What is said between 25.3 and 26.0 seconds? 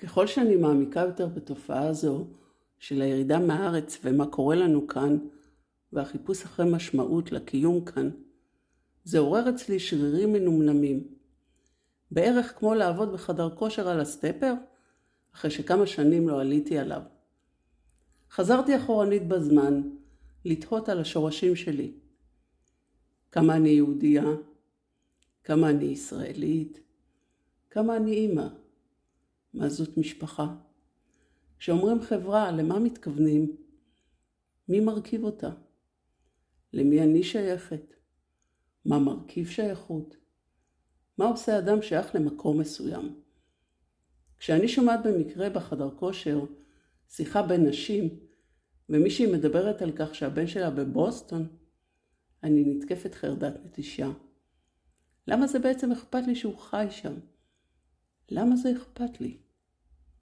כמה אני